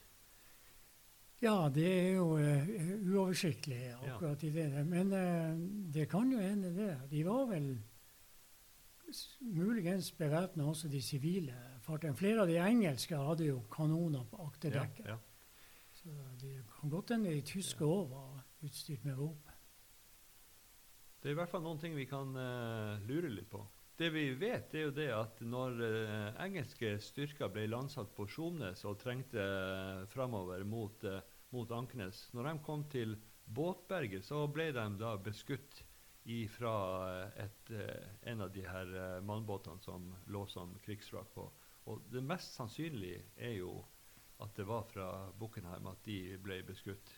[1.46, 2.70] Ja, det er jo uh,
[3.06, 4.66] uoversiktlig akkurat i det.
[4.74, 4.86] der.
[4.90, 5.60] Men uh,
[5.94, 6.96] det kan jo hende, det.
[7.12, 7.68] De var vel
[9.42, 11.54] muligens bevæpna også de sivile
[11.86, 12.18] fartøyene.
[12.18, 15.06] Flere av de engelske hadde jo kanoner på akterdekket.
[15.06, 15.92] Ja, ja.
[15.94, 16.10] Så
[16.42, 19.54] det kan godt hende de tyske òg var utstyrt med våpen.
[21.22, 23.62] Det er i hvert fall noen ting vi kan uh, lure litt på.
[23.96, 25.78] Det vi vet, er jo det at når
[26.44, 31.22] engelske styrker ble landsatt på Skjomnes og trengte uh, framover mot, eh,
[31.56, 33.16] mot Ankenes Når de kom til
[33.46, 35.84] Båtberget, så ble de da beskutt
[36.50, 36.72] fra
[37.38, 41.46] eh, en av de her eh, mannbåtene som lå som krigsvrak på.
[41.86, 43.76] Og det mest sannsynlige er jo
[44.42, 47.14] at det var fra Bukkenheim at de ble beskutt.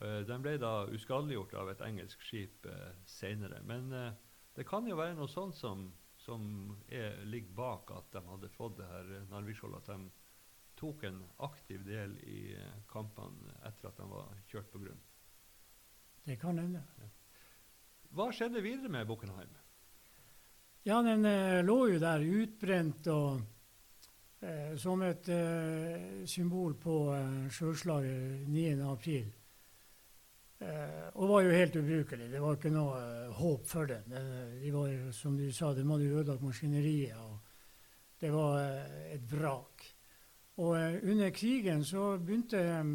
[0.00, 3.58] De ble da uskadeliggjort av et engelsk skip uh, senere.
[3.68, 3.90] Men
[4.56, 5.86] det kan jo være noe sånt som,
[6.20, 6.42] som
[6.88, 9.88] er, ligger bak at de hadde fått det her Narvikskjoldet.
[9.88, 10.19] At de
[10.80, 15.00] tok en aktiv del i uh, kampene etter at de var kjørt på grunn.
[16.26, 16.82] Det kan hende.
[17.00, 17.10] Ja.
[18.16, 19.52] Hva skjedde videre med Buchenheim?
[20.88, 21.26] Ja, den
[21.66, 23.42] lå jo der utbrent og
[24.80, 25.28] som et
[26.26, 26.94] symbol på
[27.52, 29.40] sjøslaget 9.4.
[30.60, 32.26] Eh, og var jo helt ubrukelig.
[32.32, 34.12] Det var ikke noe uh, håp for den.
[34.60, 37.16] De var, som du sa, de hadde ødelagt maskineriet.
[37.16, 37.38] og
[38.20, 38.60] Det var
[39.08, 39.86] et vrak.
[40.60, 40.76] Og
[41.08, 42.94] under krigen så begynte um,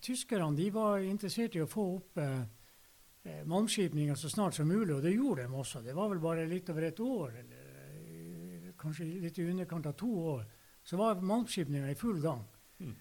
[0.00, 2.20] tyskerne de var interessert i å få opp
[3.46, 5.82] malmskipninga så snart som mulig, og det gjorde de også.
[5.84, 10.10] Det var vel bare litt over et år, eller kanskje litt i underkant av to
[10.32, 10.42] år,
[10.82, 12.42] så var malmskipninga i full gang.
[12.82, 12.94] Mm.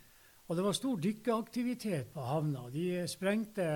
[0.48, 2.66] Og det var stor dykkeaktivitet på havna.
[2.74, 3.68] De sprengte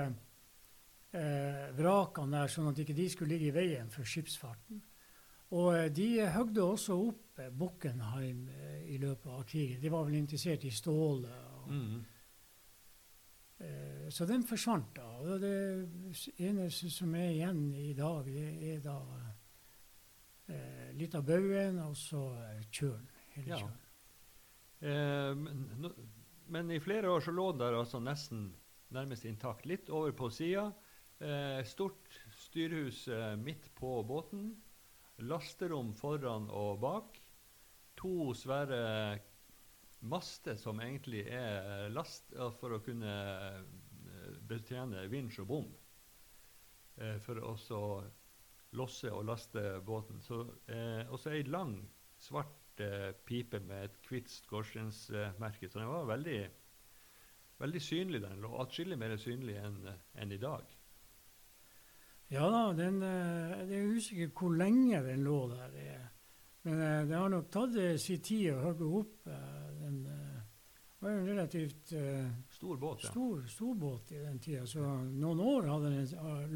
[1.15, 4.81] eh, vrakene der, sånn at ikke de skulle ligge i veien for skipsfarten.
[5.55, 9.81] Og eh, de høgde også opp eh, Bockenheim eh, i løpet av krigen.
[9.81, 11.69] De var vel interessert i stålet.
[11.69, 12.03] Mm.
[13.57, 15.07] Eh, så den forsvant da.
[15.21, 15.55] Og det
[16.43, 18.97] eneste som er igjen i dag, det er da
[20.51, 22.25] eh, litt av baugen og så
[22.69, 23.09] kjølen.
[23.35, 23.71] Hele ja.
[24.85, 25.91] Eh, men, no,
[26.51, 28.49] men, i flere år så lå den der altså nesten
[28.95, 29.67] nærmest intakt.
[29.67, 30.69] Litt over på sida.
[31.19, 33.07] Eh, stort styrhus
[33.39, 34.51] midt på båten.
[35.23, 37.21] Lasterom foran og bak.
[38.01, 39.19] To svære
[40.05, 45.73] master som egentlig er last for å kunne eh, betjene vinsj og bom.
[46.97, 47.55] Eh, for å
[48.75, 50.21] losse og laste båten.
[50.21, 51.77] Så, eh, også ei lang,
[52.17, 55.69] svart eh, pipe med et hvitt skorstensmerke.
[55.69, 56.39] Så den var veldig,
[57.59, 58.21] veldig synlig.
[58.21, 60.65] den lå Atskillig mer synlig enn en i dag.
[62.29, 66.09] Ja da, den, det er usikker hvor lenge den lå der.
[66.65, 69.27] Men eh, det har nok tatt sin tid å hogge opp.
[69.29, 69.99] Eh, den
[70.99, 71.91] var jo en relativt
[72.55, 73.11] stor, båt, ja.
[73.11, 74.63] stor, stor båt i den tida.
[74.65, 75.99] Så noen år den,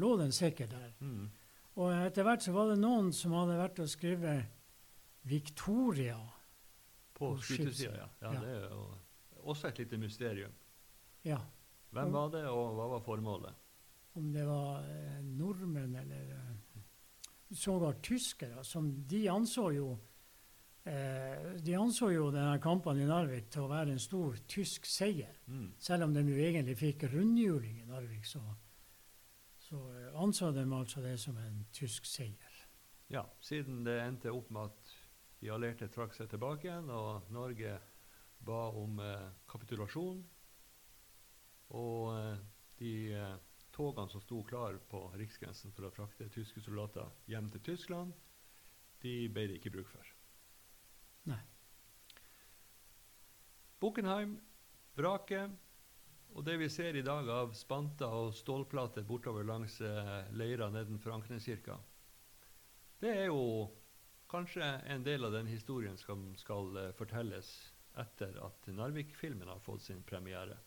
[0.00, 0.90] lå den sikkert der.
[0.98, 1.28] Mm.
[1.78, 4.50] Og etter hvert så var det noen som hadde vært og skrevet
[5.30, 6.18] Victoria.
[7.14, 8.10] På, på skutesida, ja.
[8.24, 8.34] ja.
[8.40, 8.84] Det er jo
[9.52, 10.52] også et lite mysterium.
[11.22, 11.38] Ja.
[11.94, 13.60] Hvem var det, og hva var formålet?
[14.12, 16.54] om det var eh, nordmenn eller eh,
[17.50, 19.90] sågar tyskere, som de anså jo
[20.84, 25.40] eh, De anså jo denne kampen i Narvik til å være en stor tysk seier.
[25.46, 25.72] Mm.
[25.78, 28.42] Selv om de jo egentlig fikk rundhjuling i Narvik, så,
[29.58, 32.56] så eh, anså de altså det som en tysk seier.
[33.10, 34.96] Ja, siden det endte opp med at
[35.40, 37.78] de allierte trakk seg tilbake igjen, og Norge
[38.46, 40.20] ba om eh, kapitulasjon.
[41.80, 42.36] Og eh,
[42.80, 42.94] de
[43.74, 48.12] togene som sto klar på riksgrensen for å frakte tyske soldater hjem til Tyskland,
[49.00, 50.12] de ble det ikke bruk for.
[51.30, 51.40] Nei.
[53.80, 54.36] Buchenheim,
[54.98, 55.52] vraket,
[56.36, 61.16] og det vi ser i dag av spanter og stålplater bortover langs eh, leira nedenfor
[61.16, 61.78] Ankeneskirka,
[63.00, 63.70] det er jo
[64.30, 67.48] kanskje en del av den historien som skal eh, fortelles
[67.98, 70.58] etter at Narvik-filmen har fått sin premiere.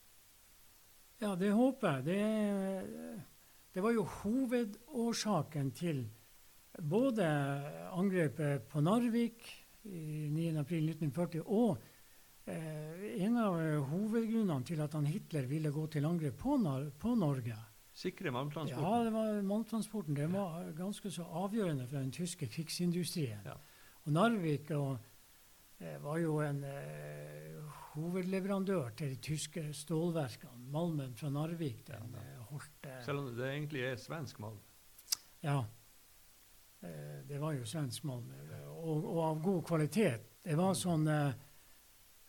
[1.22, 2.04] Ja, det håper jeg.
[2.08, 3.24] Det,
[3.74, 6.04] det var jo hovedårsaken til
[6.82, 7.26] både
[7.94, 9.44] angrepet på Narvik
[9.84, 11.76] i 9.4.1940 og
[12.50, 16.58] eh, en av hovedgrunnene til at han Hitler ville gå til angrep på,
[16.98, 17.56] på Norge.
[17.94, 18.82] Sikre malmtransporten?
[18.82, 20.16] Ja, det var malmtransporten.
[20.18, 23.44] Den var ganske så avgjørende for den tyske krigsindustrien.
[23.46, 23.54] Ja.
[24.04, 24.98] Og Narvik og,
[25.78, 30.66] eh, var jo en eh, hovedleverandør til de tyske stålverkene.
[30.74, 34.60] Malmen fra Narvik den ja, holdt eh, Selv om det egentlig er svensk malm?
[35.44, 35.60] Ja.
[36.82, 38.30] Eh, det var jo svensk malm.
[38.74, 40.30] Og, og, av god kvalitet.
[40.44, 41.42] Det var sånn eh,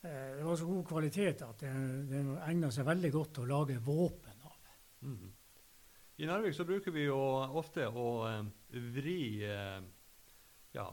[0.06, 1.72] det var så god kvalitet at det,
[2.12, 4.60] det egna seg veldig godt til å lage våpen av.
[5.02, 5.32] Mm.
[6.22, 7.18] I Narvik så bruker vi jo
[7.58, 8.06] ofte å
[8.94, 10.86] vri ja,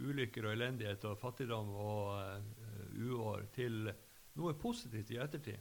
[0.00, 2.71] ulykker og elendighet og fattigdom og
[3.02, 3.90] uår til
[4.38, 5.60] noe positivt i ettertid.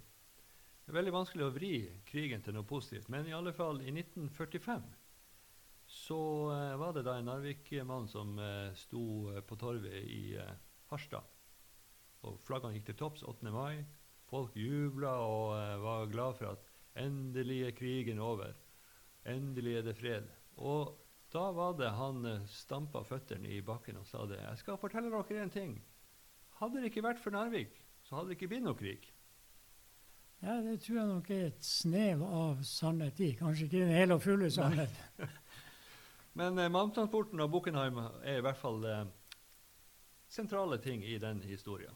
[0.82, 1.76] Det er veldig vanskelig å vri
[2.08, 4.90] krigen til noe positivt, men i alle fall i 1945
[5.92, 6.18] så
[6.48, 9.04] uh, var det da en Narvik-mann som uh, sto
[9.48, 10.38] på torvet i
[10.88, 11.28] Harstad.
[12.24, 13.52] Og flaggene gikk til topps 8.
[13.52, 13.82] mai.
[14.30, 18.54] Folk jubla og var glad for at endelig er krigen over.
[19.28, 20.30] Endelig er det fred.
[20.56, 20.94] Og
[21.34, 24.40] da var det han stampa føttene i bakken og sa det.
[24.40, 25.76] Jeg skal fortelle dere en ting.
[26.62, 27.74] Hadde det ikke vært for Narvik,
[28.06, 29.08] så hadde det ikke blitt noe krig.
[30.42, 33.32] Ja, det tror jeg nok er et snev av sannhet i.
[33.38, 34.94] Kanskje ikke den hele og fulle sannhet.
[36.40, 39.04] Men eh, malmtransporten og Buchenheim er i hvert fall eh,
[40.32, 41.94] sentrale ting i den historien.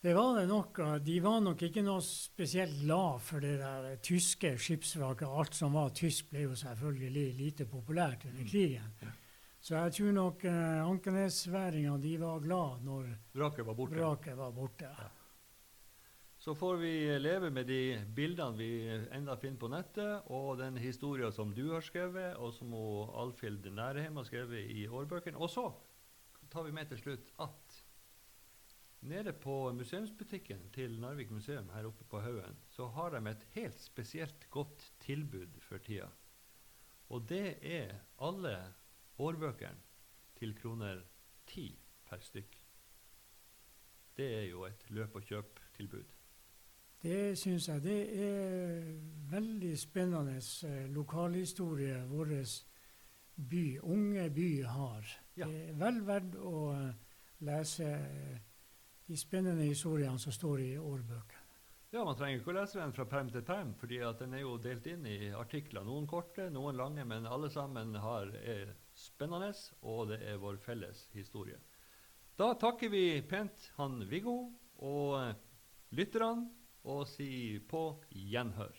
[0.00, 0.80] Det var det nok.
[1.04, 5.28] De var nok ikke noe spesielt glad for det der tyske skipsvraket.
[5.28, 8.94] Alt som var tysk, ble jo selvfølgelig lite populært under krigen.
[9.04, 9.12] Ja.
[9.60, 13.98] Så jeg tror nok eh, Ankenesværingene de var glad når Vraket var borte.
[13.98, 14.88] vraket var borte.
[14.88, 15.08] Ja.
[16.40, 18.70] Så får vi leve med de bildene vi
[19.12, 24.16] enda finner på nettet, og den historien som du har skrevet, og som Alfhild Nærheim
[24.16, 25.36] har skrevet i årbøkene.
[25.36, 25.66] Og så
[26.48, 27.76] tar vi med til slutt at
[29.00, 33.80] nede på museumsbutikken til Narvik museum her oppe på Haugen, så har de et helt
[33.80, 36.08] spesielt godt tilbud for tida.
[37.10, 38.56] Og det er alle
[39.20, 39.88] årbøkene
[40.38, 41.02] til kroner
[41.46, 41.66] ti
[42.08, 42.56] per stykk.
[44.16, 46.16] Det er jo et løp og kjøp-tilbud.
[47.02, 47.82] Det syns jeg.
[47.82, 48.82] Det er
[49.30, 50.36] veldig spennende
[50.68, 52.34] eh, lokalhistorie vår
[53.36, 55.12] by, unge by har.
[55.36, 55.46] Ja.
[55.46, 56.90] Det er vel verdt å eh,
[57.48, 58.40] lese eh,
[59.08, 61.46] de spennende historiene som står i årbøkene.
[61.90, 64.58] Ja, Man trenger ikke å lese den fra perm til perm, fordi den er jo
[64.62, 65.82] delt inn i artikler.
[65.82, 71.06] Noen korte, noen lange, men alle sammen har, er spennende, og det er vår felles
[71.16, 71.58] historie.
[72.38, 74.36] Da takker vi pent han Viggo
[74.80, 75.34] og eh,
[75.96, 76.48] lytterne,
[76.88, 78.72] og sier på gjenhør.